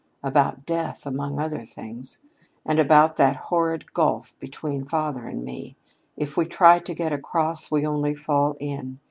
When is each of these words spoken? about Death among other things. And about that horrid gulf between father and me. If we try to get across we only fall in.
about 0.23 0.65
Death 0.65 1.05
among 1.05 1.37
other 1.39 1.61
things. 1.61 2.17
And 2.65 2.79
about 2.79 3.17
that 3.17 3.35
horrid 3.35 3.93
gulf 3.93 4.35
between 4.39 4.83
father 4.83 5.27
and 5.27 5.45
me. 5.45 5.75
If 6.17 6.35
we 6.37 6.45
try 6.47 6.79
to 6.79 6.95
get 6.95 7.13
across 7.13 7.69
we 7.69 7.85
only 7.85 8.15
fall 8.15 8.55
in. 8.59 8.97